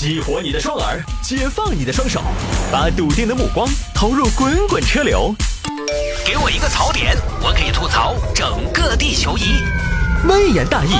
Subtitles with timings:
[0.00, 2.22] 激活你的双耳，解放你的双手，
[2.72, 5.34] 把笃定的目光投入滚滚车流。
[6.24, 9.62] 给我一个槽点，我可以吐槽整个地球仪。
[10.26, 10.94] 微言大义，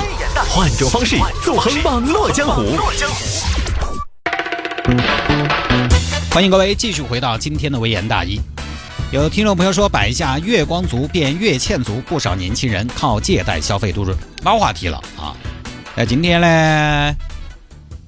[0.47, 2.77] 换种方式纵横网络江湖。
[6.29, 8.39] 欢迎各位继续回到今天的微言大义。
[9.11, 14.15] 有听众朋友说摆一下月光族变月欠族，不少年轻人靠借贷消费度日。
[14.43, 15.33] 老话题了啊！
[15.95, 17.15] 那今天呢，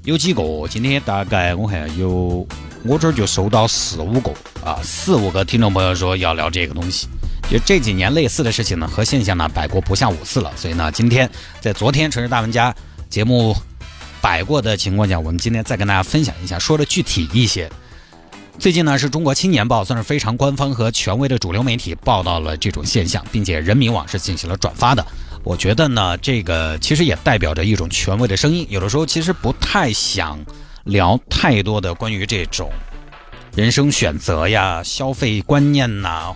[0.05, 0.43] 有几个？
[0.70, 2.45] 今天大概我看有，
[2.84, 4.31] 我这儿就收到四五个
[4.62, 7.07] 啊，四五个听众朋友说要聊这个东西。
[7.49, 11.29] 就这几年类似的事情呢和现象呢摆过不下五次了，所以呢，今天
[11.62, 12.76] 在昨天城市大玩家
[13.09, 13.55] 节目
[14.20, 17.71] 摆过的情况下，我们今天再跟大家分享一下，说的具体一些。
[18.59, 25.05] 最近呢，是中国青年报算是非常官方和权威的主流媒体报道了这种现象，并且人民网是进行了转发的。
[25.43, 28.65] 我觉得呢，这个其实也代表着一种权威的声音。
[28.70, 30.39] 有的时候其实不太想
[30.85, 32.71] 聊太多的关于这种
[33.55, 36.34] 人生选择呀、消费观念呐，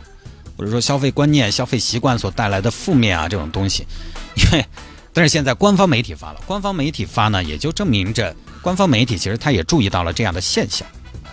[0.57, 3.87] 或者说消费观念、消费习惯所带来的负面啊这种东西，
[4.35, 4.65] 因为
[5.13, 10.85] 但是现在官方媒体发了，官方媒体发呢，也就证明着官方媒体其实他也注意到了这样的现象。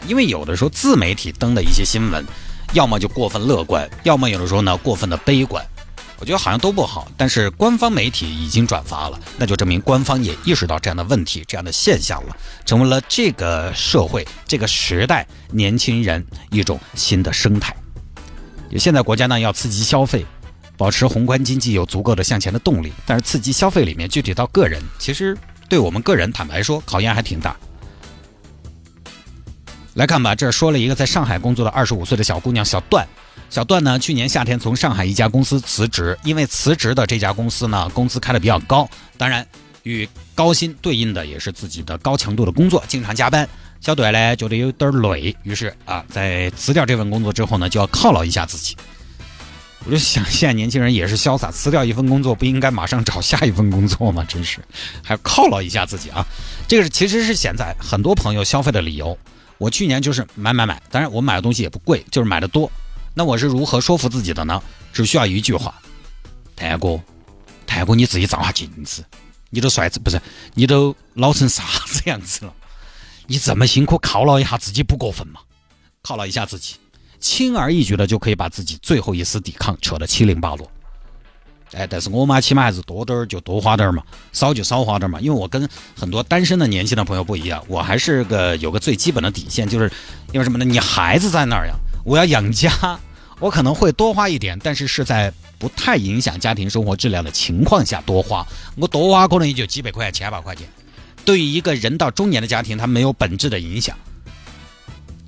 [0.07, 2.25] 因为有的时候自媒体登的一些新闻，
[2.73, 5.65] 要么就过分乐观，要么有的时候呢过分的悲观，
[6.25, 7.07] 我觉得好像都不好。
[7.19, 17.77] 但是官方媒体已经转发了，那就证明官方也意识到这样的问题、这样的现象了，成为了这个社会、这个时代年轻人一种新的生态。
[18.79, 20.25] 现在国家呢要刺激消费，
[20.79, 25.37] 保持宏观经济有足够的向前的动力，但是刺激消费里面具体到个人，其实
[25.69, 27.55] 对我们个人坦白说考验还挺大。
[29.95, 33.07] 来看吧，这说了一个在上海工作的二十五岁的小姑娘小段。
[33.49, 39.47] 小段呢，去年夏天从上海一家公司辞职，因为辞职的这家公司呢，工资开的比较高，当然
[39.85, 43.49] 与高薪对应的也是自己的高强度的工作，经常加班。
[43.81, 48.77] 小段呢觉得有点累，于是啊，在辞掉这份工作之后呢，就要犒劳一下自己。
[49.87, 54.25] 我就想，现在年轻人也是潇洒，辞掉一份工作不应该马上找下一份工作吗？
[54.27, 54.59] 真是，
[55.05, 56.27] 还要犒劳一下自己啊！
[56.67, 59.17] 这个是其实是现在很多朋友消费的理由。
[59.59, 62.71] 我去年就是买买买，当然我买的东西也不贵，就是买的多。
[63.15, 64.63] 那我是如何说服自己的呢？
[64.93, 65.81] 只需要一句话：
[66.57, 67.01] 太哥，
[67.67, 69.05] 太哥，你自己照下镜子，
[69.51, 70.21] 你都帅子不是？
[70.55, 72.53] 你都老成啥子样子了？
[73.27, 75.41] 你这么辛苦犒劳一下自己不过分吗？
[76.03, 76.75] 犒劳一下自己，
[77.21, 80.71] 轻而易举的就可以把自己最后一丝抵抗扯得七零八落。
[81.75, 84.03] 哎，但是我嘛，起码还是多点儿就多花点儿嘛，
[84.33, 85.21] 少就少花点儿嘛。
[85.21, 85.69] 因为我跟
[85.99, 89.91] 很多单身的年轻的朋友不一样，我还是个有个最基本的底线，就是
[90.33, 90.65] 因为什么呢？
[90.65, 91.75] 你孩子在那儿呀，
[92.05, 92.71] 我要养家，
[93.41, 98.47] 我可能会多花一点，但是是在不太影响家庭生活质量的情况下多花。
[98.77, 100.67] 我多花可能也就几百块钱、千把块钱，
[101.25, 103.97] 对于一个人到中年的家庭，它没有本质的影响。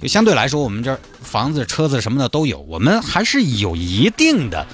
[0.00, 4.66] 就相对来说，我们这儿房子、车子什么的都有，我们还是有一定的。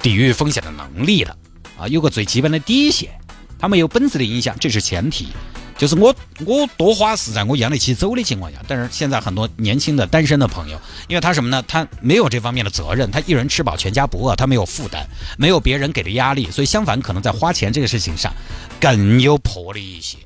[0.00, 1.36] 抵御风险的能力的
[1.78, 3.10] 啊，有个最基本的底线，
[3.58, 5.28] 他没有本质的影响，这是前提。
[5.78, 6.14] 就是我
[6.46, 11.62] 我多花是在我养得起走的情况下，但是现在很多年轻的单身的朋友，因为他什么呢？
[11.68, 15.06] 他没有这方面的责任，他一人吃饱全家不饿，他没有负担，
[15.36, 18.32] 没有别人给的压力，所以相反，可能在花钱这个事情上
[18.80, 20.16] 更有魄力一些。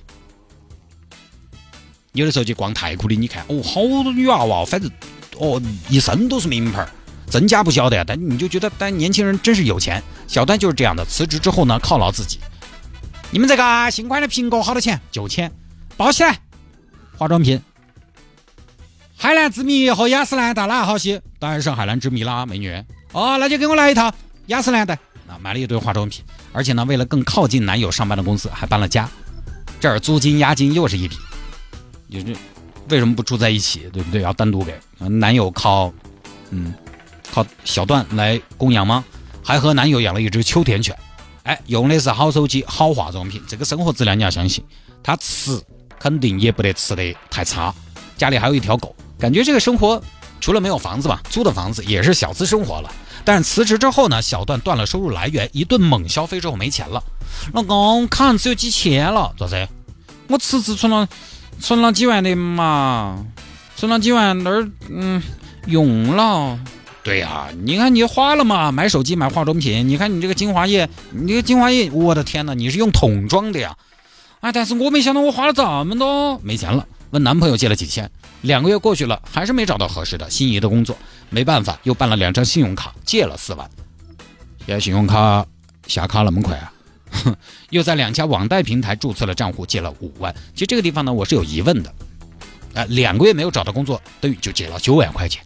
[2.13, 4.89] 有的时候去逛太古里，你看哦，好多女娃娃，反正
[5.39, 6.89] 哦，一身都是名牌儿。
[7.31, 10.03] 咱家不晓得呀，但你就觉得，但年轻人真是有钱。
[10.27, 12.41] 小段就是这样的，辞职之后呢，犒劳自己。
[13.31, 15.01] 你们这个新款的苹果好多钱？
[15.13, 15.51] 九千，
[15.97, 16.37] 包起来。
[17.17, 17.63] 化妆品，
[19.17, 21.23] 海蓝之谜和雅诗兰黛哪个好些？
[21.39, 22.73] 当然是海蓝之谜啦，美女。
[23.13, 24.13] 哦，那就给我来一套
[24.47, 24.95] 雅诗兰黛。
[25.29, 29.09] 啊，买了一堆化妆品，而且呢，为了更靠近男友上班的公司，还搬了家。
[29.79, 31.17] 这儿租金押金又是一笔。
[32.09, 32.33] 你这
[32.89, 33.89] 为什么不住在一起？
[33.93, 34.23] 对不对？
[34.23, 35.93] 要单独给男友靠，
[36.51, 36.75] 嗯。
[37.33, 39.05] 靠小段来供养吗？
[39.43, 40.97] 还和男友养了一只秋田犬，
[41.45, 44.63] 哎，用的是好手机、好化妆品，这个生活质量你要相信。
[45.03, 45.59] 他吃
[45.99, 47.75] 肯定也不得吃得太差，
[48.19, 50.01] 家里还有一条狗，感觉这个生活
[50.41, 52.91] 除了没有房子吧，租的房子也是小资生活了。
[53.25, 57.03] 但是辞职之后呢，小段断了收入来源，一顿猛消费之后没钱了。
[57.55, 59.69] 老公，卡上只有几千了，咋子？
[60.29, 61.09] 我辞职存了
[61.59, 63.25] 存了几万的嘛，
[63.75, 65.23] 存了几万那儿嗯
[65.67, 66.59] 用了。
[67.03, 73.77] 对呀，你看你花了嘛，买手机买化妆品，你看你这个精华液，你这个精华液，我的天哪，你是用桶装的呀？
[74.41, 78.11] 啊，但是我没想到我花了这么多，没钱了，问男朋友借了几千，
[78.43, 80.97] 两个月过去了，还是没找到合适的心仪的工作，
[81.31, 83.69] 没办法，又办了两张信用卡，借了四万，
[84.67, 85.47] 现在信用卡
[85.87, 86.73] 下卡那么快啊？
[87.11, 87.35] 哼
[87.71, 90.35] 又在两家网贷平台注册了账户，借了五万。
[90.55, 91.93] 其实这个地方呢，我是有疑问的，
[92.75, 95.43] 啊，两个月没有找到工作，等于就借了九万块钱，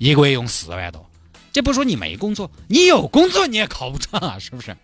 [0.00, 1.06] 一个月用四万多。
[1.52, 4.74] 这不说你没工作，你有工作你也考不上啊，是不是？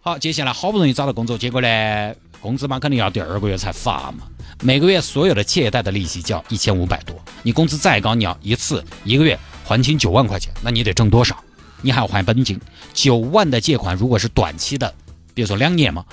[0.00, 4.26] 好，接下来好不容易找到工作，结果呢，工资嘛肯定要第二个月才发嘛。
[4.60, 11.38] 每个月所有的借贷的利息就要一千五百多，你工资再高，你要一次一个月还清九万块钱，那你得挣多少？
[11.80, 12.60] 你还要还本金，
[12.92, 14.92] 九万的借款如果是短期的，
[15.34, 16.04] 比如说两年嘛，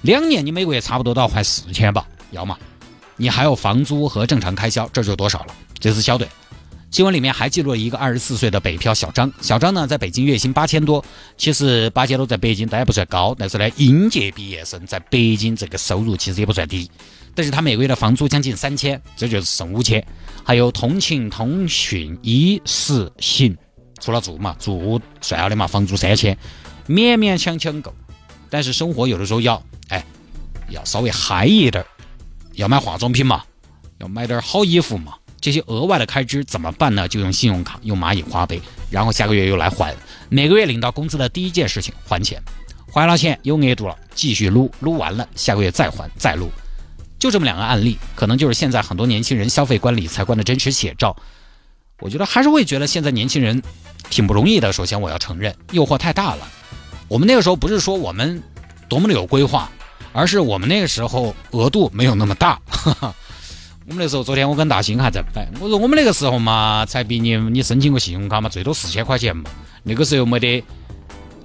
[0.00, 2.58] 两年你每个月差不多都要还四千吧，要么
[3.16, 5.54] 你还有房租和正常开销，这就多少了？
[5.78, 6.26] 这是小队。
[6.94, 9.28] 新闻里面还记录了一个二十四岁的北漂小张。
[9.40, 11.04] 小张呢，在北京月薪八千多，
[11.36, 16.88] 其实八千多在北京当然不算高，但是呢，应届毕业生在北京这个收入其实也不算低。
[17.34, 20.06] 但是他每个月的房租将近三千，这就是剩五千，
[20.44, 23.56] 还有通勤、通讯、衣食行，
[24.00, 26.38] 除了住嘛，住算了的嘛，房租三千，
[26.86, 27.92] 勉勉强强够。
[28.48, 30.06] 但是生活有的时候要，哎，
[30.68, 31.84] 要稍微嗨一点，
[32.52, 33.42] 要买化妆品嘛，
[33.98, 35.14] 要买点好衣服嘛。
[35.44, 37.06] 这些额外的开支怎么办呢？
[37.06, 38.58] 就用信用卡，用蚂蚁花呗，
[38.88, 39.94] 然后下个月又来还。
[40.30, 42.42] 每个月领到工资的第一件事情还钱，
[42.90, 46.50] 还了钱又额度了，继续撸，撸完了下个月再还再撸。
[47.18, 51.14] 就这么两个案例，可能就是现在很多年轻人消费观、理财观的真实写照。
[52.00, 53.62] 我觉得还是会觉得现在年轻人
[54.08, 54.72] 挺不容易的。
[54.72, 56.48] 首先我要承认，诱惑太大了。
[57.06, 58.42] 我们那个时候不是说我们
[58.88, 59.70] 多么的有规划，
[60.14, 62.58] 而是我们那个时候额度没有那么大。
[63.86, 69.44] 我们那时候，昨天我跟大兴还在摆，我说我们那个时候嘛，才毕业，你申请个信用卡嘛，最多四千块钱嘛。
[69.82, 70.64] 那个时候没得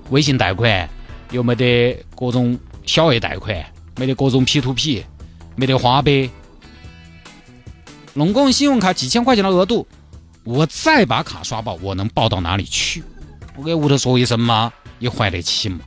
[0.09, 0.89] 微信贷款，
[1.31, 3.57] 又没得各种小额贷款，
[3.97, 5.03] 没得各种 P to P，
[5.57, 6.29] 没得花呗，
[8.13, 9.85] 弄个信用卡几千块钱的额度，
[10.45, 13.03] 我再把卡刷爆，我能爆到哪里去？
[13.57, 15.79] 我给屋头说一声嘛，你还得起吗。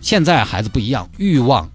[0.00, 1.70] 现在孩子不一样，欲望。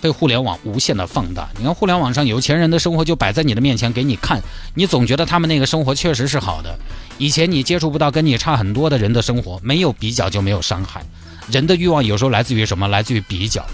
[0.00, 4.40] 被互联网无限的放大，你看互联网上有钱人的生活就摆在你的面前给你看，
[4.74, 6.78] 你总觉得他们那个生活确实是好的。
[7.18, 11.04] 以前你接触不到跟你差很多的人的生活，没有比较就没有伤害。
[11.50, 12.88] 人的欲望有时候来自于什么？
[12.88, 13.64] 来自于比较。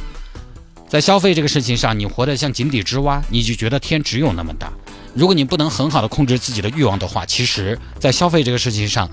[0.88, 4.72] 在消费这个事情上，你活得像井底之蛙，你就觉得天只有那么大。
[5.14, 9.08] 如果你不能很好的控制自己的欲望的话，其实，在消费这个事情上，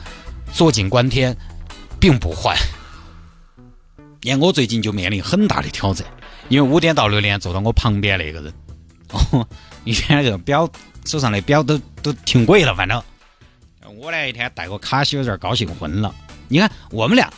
[0.53, 1.35] 坐井观天，
[1.99, 2.57] 并不坏。
[4.21, 6.05] 你看，我最近就面临很大的挑战。
[6.53, 8.53] 因为五点到六点坐到我旁边那个人，
[9.09, 9.47] 哦，
[9.83, 10.69] 你看那个表
[11.03, 13.01] 手上的表都都挺贵了，反正
[13.97, 16.13] 我呢一天戴个卡西有点高兴昏了。
[16.47, 17.33] 你看我们俩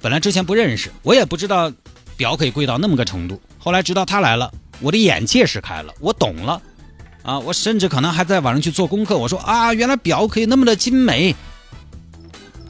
[0.00, 1.70] 本来之前不认识，我也不知道
[2.16, 3.38] 表可以贵到那么个程度。
[3.58, 4.50] 后来知道他来了，
[4.80, 6.62] 我的眼界是开了，我懂了
[7.22, 7.38] 啊！
[7.38, 9.18] 我甚至可能还在网上去做功课。
[9.18, 11.36] 我说啊，原来表可以那么的精美，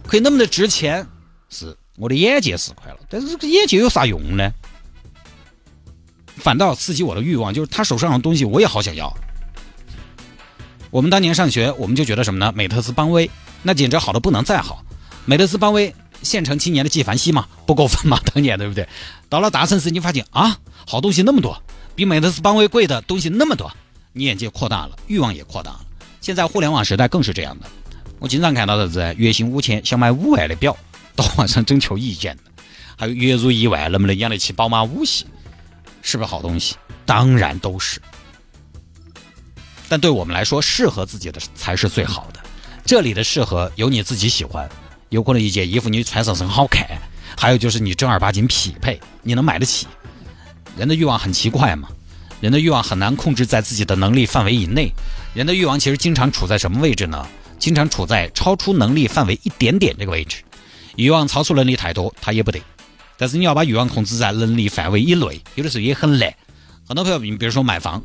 [0.05, 1.07] 可以那么的值钱，
[1.49, 2.99] 是我的眼界是开了。
[3.09, 4.53] 但是这个眼界有啥用呢？
[6.41, 9.15] 反倒刺激我的欲望，就是他手上的东西我也好想要。
[10.91, 12.53] 我们当年上学，我们就觉得什么呢？
[12.57, 13.31] 美特斯邦威
[13.63, 14.83] 那简直好的不能再好。
[15.25, 18.89] 美特斯邦威县城青年的纪梵希嘛，不过分嘛，当年对不对？
[19.29, 21.63] 到了大城市，你发现啊，好东西那么多，
[21.95, 23.71] 比美特斯邦威贵的东西那么多，
[24.13, 25.81] 你眼界扩大了，欲望也扩大了。
[26.21, 27.67] 现在互联网时代更是这样的。
[28.19, 30.77] 我经常看到的是月薪五千想买五万的表，
[31.15, 32.37] 到网上征求意见，
[32.97, 35.25] 还有月入一万能不能养得起宝马五系？
[36.03, 36.77] 是不是好东西？
[37.05, 38.01] 当然都是。
[39.89, 42.41] 但对我们来说，适合自己的才是最好的。
[42.85, 44.69] 这里的适合有你自己喜欢，
[45.09, 46.87] 有可能一件衣服你穿上很好看，
[47.37, 49.87] 还有就是你正儿八经匹配，你能买得起。
[50.77, 51.89] 人的欲望很奇怪嘛，
[52.41, 54.93] 人的欲望很难控制在自己的能力范围以内。
[55.35, 57.27] 人的欲望其实经常处在什么位置呢？
[57.59, 60.43] 经常处在超出能力范围一点点这个位置。
[60.97, 62.61] 欲望超出能力太多，他也不得。
[63.21, 66.35] 但是你要把欲望控制在能力范围以内，有的时候也很难。
[66.89, 68.03] 很多朋友，你比如说买房，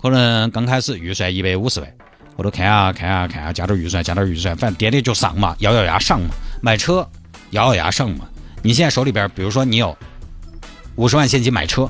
[0.00, 1.92] 可能刚开始预算一百五十万，
[2.36, 6.30] 我都看啊看啊看啊，加点预算，加点预算，反正跌跌就上嘛，咬咬牙上嘛。
[6.62, 7.06] 买车，
[7.50, 8.26] 咬咬牙上嘛。
[8.62, 9.94] 你现在手里边，比如说你有
[10.96, 11.86] 五十万现金买车，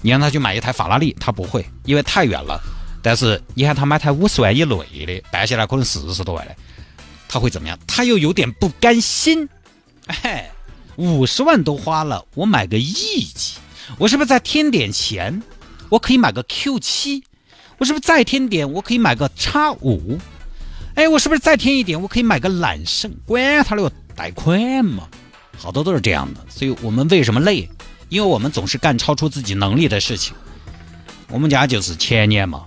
[0.00, 2.58] 你让他去买一台法拉利，他不会，因为太远了。
[3.02, 6.56] 但是你看他买台五十万以内的，办下来可能四十多万的，
[7.28, 7.78] 他会怎么样？
[7.86, 9.46] 他又有点不甘心，
[10.06, 10.50] 哎。
[10.96, 13.58] 五十万都花了，我买个 E 级，
[13.98, 15.42] 我是不是再添点钱？
[15.88, 17.24] 我可以买个 Q 七，
[17.78, 18.70] 我是不是再添点？
[18.70, 20.18] 我可以买个叉五？
[20.94, 22.00] 哎，我是不是再添一点？
[22.00, 23.10] 我可以买个揽胜？
[23.24, 25.08] 管他那个贷款嘛，
[25.56, 26.40] 好多都是这样的。
[26.48, 27.68] 所以我们为什么累？
[28.08, 30.34] 因为我们总是干超出自己能力的事情。
[31.28, 32.66] 我们家就是前年嘛，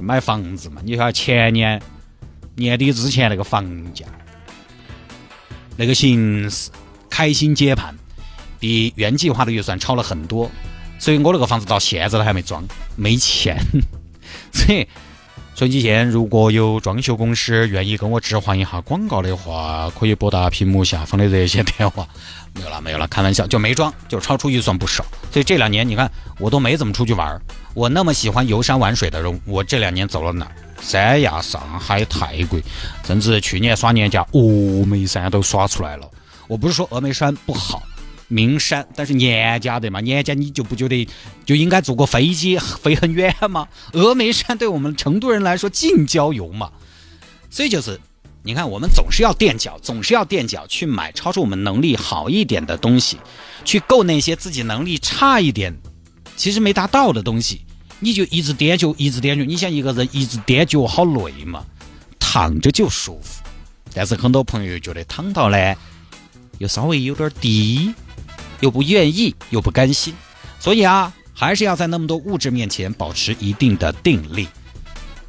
[0.00, 1.82] 买房子嘛，你看前年
[2.54, 4.06] 年底之前那个房价，
[5.76, 6.70] 那个形势。
[7.14, 7.94] 开心接盘，
[8.58, 10.50] 比原计划的预算超了很多，
[10.98, 12.64] 所以我那个房子到现在都还没装，
[12.96, 13.56] 没钱。
[14.52, 14.84] 所以，
[15.54, 22.04] 手机前如果有装修公司愿意跟我置换一下广告的话，可以拨打屏幕下方的热线电话。
[22.52, 25.04] 没有了，没有了，开玩笑，就没装，就超出预算不少。
[25.30, 27.40] 所以这两年你看，我都没怎么出去玩儿
[27.74, 30.52] 我那么喜欢游山玩水的人，我这两年走了哪儿？
[30.80, 32.58] 三亚、上海、泰国，
[33.06, 36.10] 甚至去年耍年假，峨眉山都耍出来了。
[36.48, 37.82] 我不是说峨眉山不好，
[38.28, 41.08] 名山，但是年假的嘛，年假你就不觉得
[41.44, 43.68] 就应该坐个飞机飞很远吗？
[43.92, 46.70] 峨眉山对我们成都人来说近郊游嘛，
[47.50, 48.00] 所以就是。
[48.46, 53.16] 你看，我们总是要垫脚，总是要垫脚去买超出我们能力好一点的东西，
[53.64, 55.74] 去购那些自己能力差一点、
[56.36, 57.62] 其实没达到的东西，
[58.00, 59.42] 你就一直踮脚，一直踮脚。
[59.44, 61.64] 你想一个人一直踮脚好累嘛？
[62.20, 63.42] 躺着就舒服，
[63.94, 65.74] 但是很多朋友觉得躺到呢，
[66.58, 67.94] 又稍微有点低，
[68.60, 70.14] 又不愿意，又不甘心，
[70.58, 74.48] 所以啊，还是要在那么多物质面前保持一定的定力。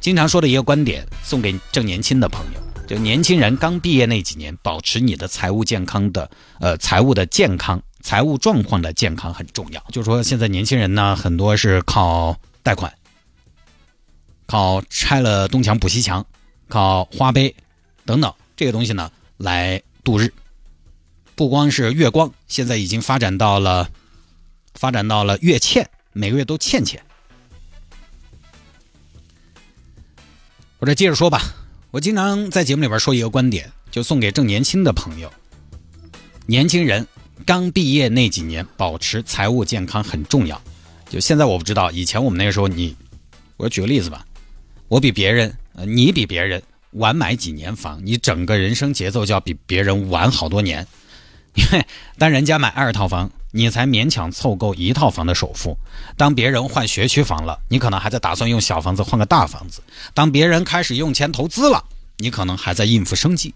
[0.00, 2.60] 经常说的一个观点，送给正年轻的朋友。
[2.86, 6.30] 就年轻人刚毕业那几年，保持你的财务健康的，
[6.60, 9.84] 呃，财务的健康，财务状况的健康很重要。
[9.90, 12.92] 就说现在年轻人呢，很多是靠贷款，
[14.46, 16.24] 靠拆了东墙补西墙，
[16.68, 17.52] 靠花呗
[18.04, 20.32] 等等这个东西呢来度日。
[21.36, 23.90] 不光是月光，现在已经发展到了，
[24.74, 27.02] 发展到了月欠，每个月都欠钱。
[30.78, 31.42] 我再接着说吧。
[31.90, 35.30] 我经常在节目里边说一个观点，就送给正年轻的朋友。
[36.46, 37.06] 年轻人
[37.44, 40.60] 刚毕业那几年，保持财务健康很重要。
[41.10, 42.96] 就现在我不知道，以前我们那个时候，你，
[43.58, 44.26] 我举个例子吧，
[44.88, 45.54] 我比别人，
[45.86, 46.62] 你比别人
[46.92, 50.86] 晚买几年房，你整个人生节奏就要比别人晚好多年。
[51.56, 51.84] 因为
[52.18, 55.76] 当人家买二套房，你才勉强凑够一套房的首付；
[56.16, 59.80] 当别人换学区房了，你可能还在打算用小房子换个大房子；
[60.14, 61.82] 当别人开始用钱投资了，
[62.18, 63.54] 你可能还在应付生计。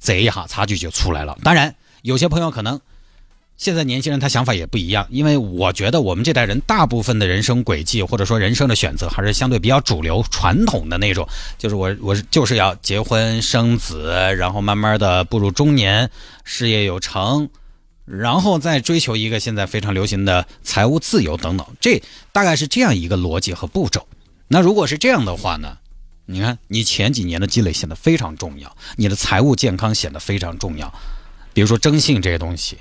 [0.00, 1.36] 这一下差距就出来了。
[1.42, 2.80] 当然，有些朋友可能
[3.60, 16.10] 现在年轻人他想法也不一样，因为我觉得我们这代人大部分的人生轨迹或者说人生的选择还是相对比较主流、传统的那种，就是我我就是要结婚生子，然后慢慢的步入中年，
[16.42, 17.50] 事业有成。
[18.06, 22.02] 然后再追求一个现在非常流行的财务自由等等，这
[22.32, 24.08] 大概是这样一个逻辑和步骤。
[24.48, 25.76] 那如果是这样的话呢？
[26.24, 30.90] 你看，你前几年的积累显得非常重要，你的财务健康显得非常重要。
[31.52, 32.78] 比如说征信这些东西，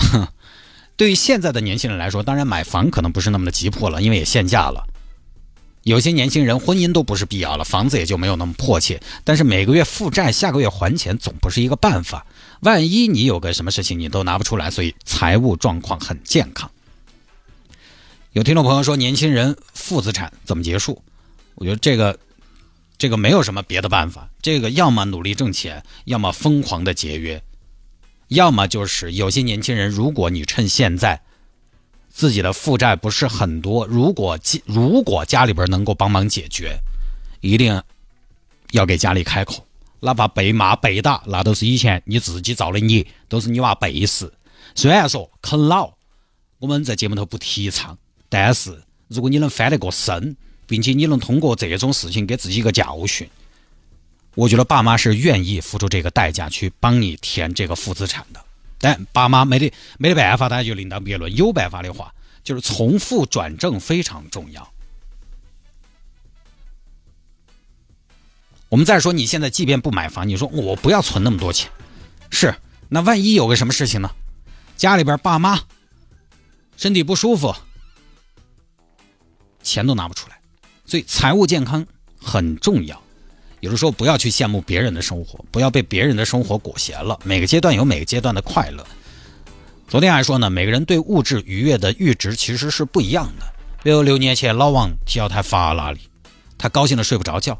[0.00, 0.28] 哼
[0.96, 4.86] 对于现在的年轻人来说，当然买房可能不是那么的急迫了，因为也限价了。
[5.82, 9.00] 有些年轻人婚姻都不是必要了，房子也就没有那么迫切。
[9.24, 12.26] 但是每个月负债，下个月还钱总不是一个办法。
[12.60, 16.70] 万一你有个什么事情，你都拿不出来，所以财务状况很健康。
[18.32, 21.02] 有听众朋友说，年轻人负资产怎么结束？
[21.54, 22.18] 我觉得这个
[22.98, 27.42] 这个没有什么别的办法，这个要么努力挣钱，要么疯狂的节约，
[28.30, 31.20] 要么就是有些年轻人，如果你趁现在。
[32.12, 36.76] 自己的负债不是很多，如果家如果家里边能够帮忙解决，
[37.40, 37.80] 一定
[38.72, 39.64] 要给家里开口，
[40.00, 44.30] 哪怕被骂被打，那都是以前你自己造的孽，都是你娃背时。
[44.74, 45.92] 虽然说啃老，
[46.58, 47.96] 我们在节目头不提倡，
[48.28, 53.26] 但是如果你能翻得过身，并且你能通过这种事情给自己一个教训，
[54.34, 58.44] 我觉得爸妈是愿意付出这个代价去帮你填这个负资产的。
[58.78, 61.34] 但爸妈没得没得办法，大家就另当别论。
[61.36, 64.72] 有办法的话，就是从负转正非常重要。
[68.68, 71.70] 我们再说，你现在即便不买房，你说我不要存那么多钱，
[72.30, 72.54] 是
[72.88, 74.10] 那万一有个什么事情呢？
[74.76, 75.60] 家里边爸妈
[76.76, 77.54] 身体不舒服，
[79.62, 80.40] 钱都拿不出来，
[80.86, 81.86] 所以财务健康
[82.18, 83.02] 很重要。
[83.60, 87.18] 有的时候不要去羡慕别人的生活，不要被别人的生活裹挟了。
[87.24, 88.84] 每个阶段有每个阶段的快乐。
[89.86, 93.46] 昨天还说呢，每个人对物质愉悦的阈值其实是不一样的。
[93.82, 96.00] 比如六年前老王提了台法拉利，
[96.56, 97.54] 他高兴的睡不着觉；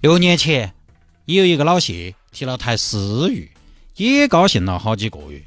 [0.00, 0.72] 六年前
[1.24, 3.50] 也有一个老谢提了台思域，
[3.96, 5.42] 也高兴了好几个月。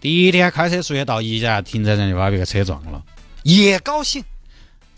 [0.00, 3.02] 第一天开车出去到宜家停车场就把别个车撞了，
[3.42, 4.24] 也高兴。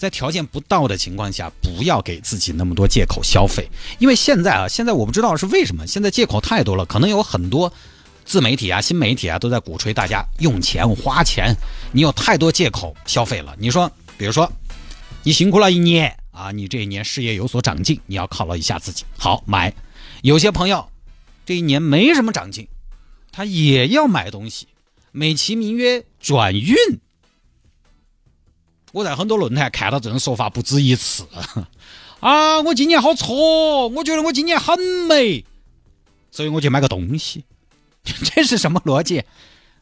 [0.03, 7.73] 在条件不到的情况下，不要给自己那么多借口消费，因为现在啊，现在我不知道是为什么，现在借口太多了，可能有很多
[8.25, 11.55] 自媒体啊、新媒体啊都在鼓吹大家用钱花钱，
[11.93, 13.55] 你有太多借口消费了。
[13.61, 14.53] 你说，比如说，
[15.23, 19.73] 你辛苦了一年啊，你这一年事业有所长进，你要犒劳一下自己，好买。
[20.23, 20.85] 有些朋友
[21.47, 22.67] 这一年没什么长进，
[23.31, 24.67] 他也要买东西，
[25.13, 26.75] 美其名曰转运。
[28.93, 31.27] 我在很多论坛看到这种说法不止一次。
[32.21, 35.45] 啊，我今年好挫，我觉得我今年很美，
[36.31, 37.45] 所以我去买个东西。
[38.05, 39.25] 这是什么逻辑？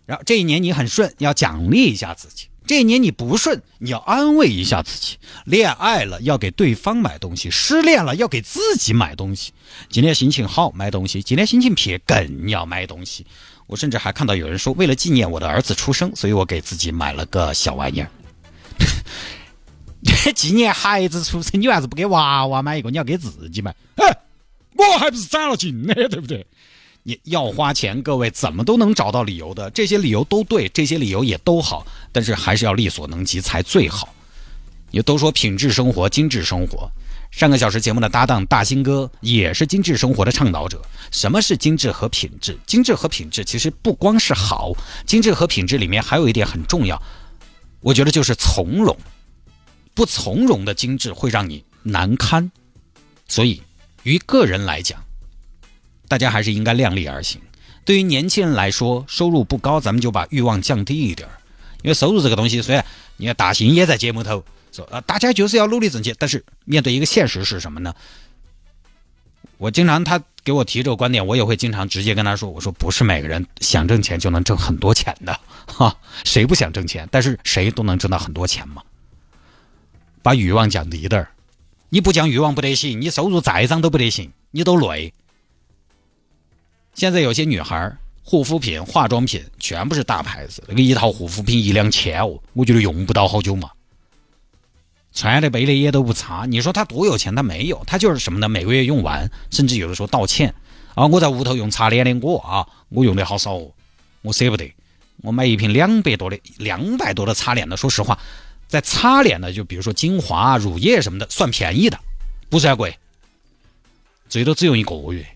[0.06, 5.18] 然后这一年你很顺，要奖励一下自己；这一年你不顺，你要安慰一下自己。
[5.44, 9.52] 恋爱了要给对方买东西，失恋了要给自己买东西。
[9.88, 13.26] 今天心情好买东西，今天心情撇更要买东西。
[13.66, 18.10] 我甚至还看到有人说，为了纪念我的儿子出生，所以我给自己买了个小玩意儿。
[20.34, 22.90] 纪念孩子出生，你为啥子不给娃娃买一个？
[22.90, 23.74] 你要给自己买？
[23.96, 24.16] 哎，
[24.76, 26.46] 我还不是攒了劲呢，对不对？
[27.02, 34.14] 你要花钱，各位怎么都能找到理由的，这些理由都对，这些理由也都好，但是还是要力所能及才最好。
[34.90, 36.90] 也都说品质生活、精致生活。
[37.30, 40.82] 上个小时节目的搭档大兴哥也是精致生活的倡导者。
[41.12, 42.58] 什么是精致和品质？
[42.66, 44.72] 精致和品质其实不光是好，
[45.06, 47.00] 精致和品质里面还有一点很重要，
[47.80, 48.96] 我觉得就是从容。
[50.00, 52.50] 不从容的精致会让你难堪，
[53.28, 53.62] 所以
[54.02, 54.98] 于个人来讲。
[56.08, 57.38] 大家还是应该量力而行。
[57.84, 61.28] 对于年轻人来说，收入不高，咱们就把欲望降低一点
[61.82, 62.82] 因为收入这个东西，虽然
[63.18, 64.42] 你看大兴也在节目头
[64.72, 67.94] 说啊，大家就是要努力挣钱，但是面对一个现实是什么呢？
[69.58, 77.06] 我经常他给我提这个观点，我也会经常直接跟他说：“我说不是每个人想挣钱就能挣很多钱的，哈，谁不想挣钱？
[77.12, 78.82] 但是谁都能挣到很多钱嘛。
[80.22, 81.28] 把欲望降低点儿，
[81.88, 85.12] 你不降欲望不得行，你收入再涨都不得行，你都累。”
[86.94, 93.70] 现在有些女孩儿护肤品、化妆品全部是大牌子，那个一套护肤品一两千哦，我觉得用不到好久嘛。
[95.12, 97.34] 穿的背的也都不差，你说她多有钱？
[97.34, 98.48] 她没有，她就是什么呢？
[98.48, 100.54] 每个月用完，甚至有的时候道歉
[100.94, 101.06] 啊！
[101.06, 103.72] 我在屋头用擦脸的我啊，我用的好少哦，
[104.22, 104.72] 我舍不得。
[105.22, 108.18] 我买一瓶两百多的、两百多的擦脸的，说实话，
[108.70, 111.98] 在擦脸的，就比如说精华、乳液什么的，算便宜的，
[112.48, 112.96] 不算贵，
[114.28, 115.26] 最多只用一个月。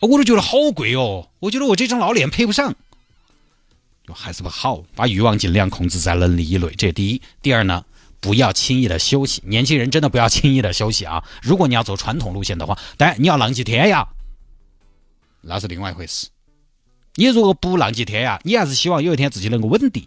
[0.00, 1.28] 我都觉得好贵哦！
[1.40, 2.72] 我觉得我这张老脸配不上，
[4.06, 4.84] 就还是不好。
[4.94, 7.20] 把欲望尽量控制在能力以内，这第一。
[7.42, 7.84] 第二呢，
[8.20, 9.42] 不要轻易的休息。
[9.44, 11.24] 年轻人真的不要轻易的休息啊！
[11.42, 14.06] 如果你要走传统路线的话，当然你要浪迹天涯，
[15.40, 16.28] 那是另外一回事。
[17.16, 20.06] 你如果不浪迹天涯，你还是希望有一天自己能够稳定。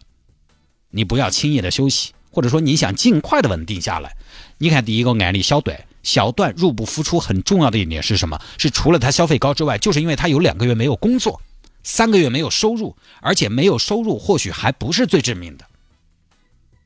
[0.92, 4.16] 你不要轻易的休息，或者说你想尽快的稳定下来。
[4.60, 5.86] 你看第一个案例，小段。
[6.04, 8.42] 小段入不敷出，很重要的一点是什么？
[8.58, 11.40] 是除了他消费高之外，就是因为他有两个月没有工作，
[11.84, 15.66] 三个月没有收入，而且没有收入或许还不是最致命的。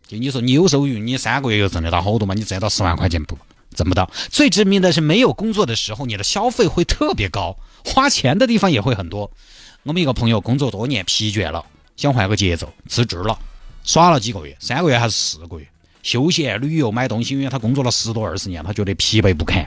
[0.05, 2.33] 就你说你有收入，你三个月又挣得到好多吗？
[2.33, 3.37] 你挣到十万块钱不？
[3.73, 4.11] 挣不到。
[4.29, 9.31] 最致命的是没有工作的时候，你的消费会特别高，花钱的地方也会很多。
[9.83, 11.65] 我们一个朋友工作多年疲倦了，
[11.95, 13.39] 想换个节奏，辞职了，
[13.85, 15.67] 耍了几个月，三个月还是四个月。
[16.01, 19.65] 休闲旅游买东西，因为他工作了十多二十年，他觉得疲惫不堪。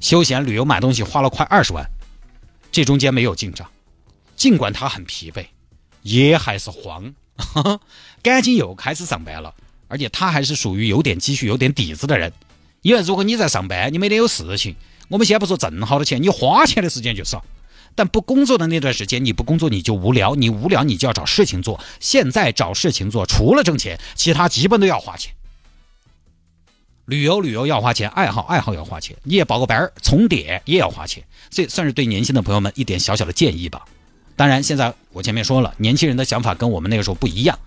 [0.00, 1.84] 休闲旅游买东西花了快二十万，
[2.72, 3.68] 这中间没有进账。
[4.36, 5.46] 尽管他很疲惫，
[6.02, 7.14] 也还是慌，
[8.22, 9.54] 赶紧又开始上班了。
[9.86, 12.32] 而且他还是属于有点积蓄、有点底子的人。
[12.82, 14.74] 因为如果你在上班，你每天有事情，
[15.08, 17.44] 我们先不说挣好多钱，你花钱的时间就少。
[17.94, 21.80] 但不工作的那段时间，你不工作你就无聊，你无聊你就要找事情做。
[22.00, 25.32] 现在找事情做，除了挣钱，其他基本都要花钱。
[27.06, 33.84] 旅游旅游要花钱，爱好爱好要花钱，你也报个班儿重叠也要花钱，这算是对年轻的朋友们一点小小的建议吧。
[34.36, 37.58] 当然，现在我前面说了，年轻人的想法跟我们那个时候不一样，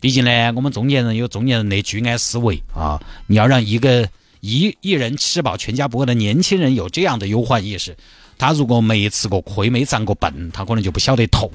[0.00, 2.98] 毕竟呢，我们中年人有中年人的居安思危啊。
[3.26, 4.08] 你要让一个
[4.40, 7.94] 一一人吃饱全家不饿的年轻人有这样的忧患意识，
[8.38, 11.50] 他如果没吃过亏没长过笨，他可能就不晓得痛。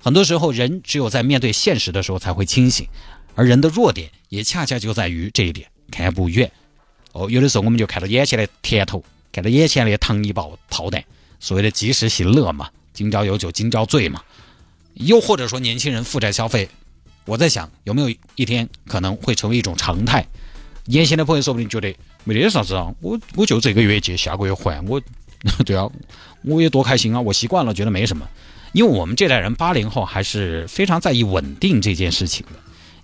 [0.00, 2.86] 很多时候，人只有在面对现实的时候才会清醒，
[3.34, 6.50] 而人的弱点也恰恰就在于这一点，看不远。
[7.12, 11.04] 哦，有的时候我们就看到眼前的甜头，看到眼前的糖衣炮炮弹，
[11.40, 14.20] 所谓的及时行乐嘛，今朝有酒今朝醉嘛。
[14.94, 16.68] 又或者说年轻人负债消费，
[17.24, 20.26] 我在想有没有一天可能会成为一种常态。
[20.86, 25.00] 年轻的朋友说不定觉得没得啥子啊，我我就这个月借，下个月还，我
[25.64, 25.88] 对啊，
[26.42, 28.28] 我也多开心啊，我习惯了，觉得没什么。
[28.72, 32.52] 因为我们这代人八零后还是非常在意稳定这件事情的。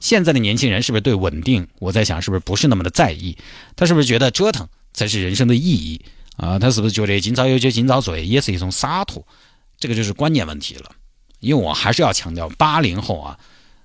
[0.01, 1.69] 现在的年轻人是不是对稳定？
[1.79, 3.37] 我在想，是不是不是那么的在意？
[3.77, 6.01] 他是不是觉得折腾才是人生的意义
[6.37, 6.59] 啊？
[6.59, 9.25] 他是不是觉得今朝有酒今朝醉也是一种洒脱？
[9.79, 10.91] 这个就是观念问题了。
[11.39, 13.39] 因为我还是要强调，八零后啊，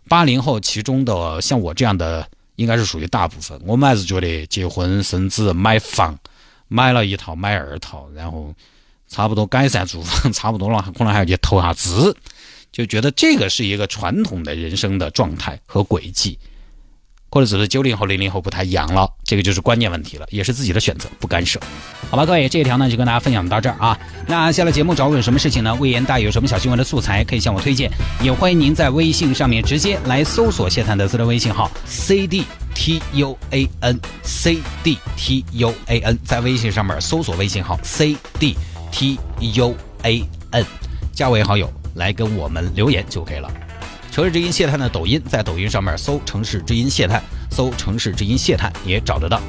[0.07, 3.59] 八零后其中的像我这样的，应该是属于大部分。
[3.63, 6.17] 我们还是觉得结婚生子买房，
[6.67, 8.53] 买了一套买二套，然后
[9.07, 12.15] 差不多改善住房 差不多了，可能还要去投下资。
[12.71, 16.37] 就觉得这个是一个传统的人生的状态和轨迹，
[17.31, 21.57] 或者只是九零后、零零后不太一样了，这个就是关键问题了，也是自己的选择，不干涉。
[22.09, 23.97] 好吧，各位，这一条呢就跟大家分享到这儿啊。
[24.27, 25.73] 那下了节目找我有什么事情呢？
[25.75, 27.89] 魏延大有什么小新闻的素材可以向我推荐，
[28.21, 32.43] 也欢迎您在微信上面直接来搜索谢探德斯的微信号 c d
[32.75, 38.55] t u a n c d t u a n，在微信上面搜索微信号 c d
[38.91, 40.65] t u a n，
[41.11, 43.51] 加为好友来跟我们留言就可以了。
[44.11, 49.41] 城市之音谢探的抖音，在抖音上面搜“城市之音谢探”，搜“城市之音谢探”也找得到。